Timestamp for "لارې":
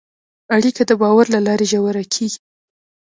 1.45-1.65